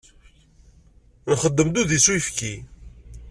Nxeddem-d 1.31 1.75
udi 1.81 1.99
s 2.03 2.07
uyefki. 2.11 2.53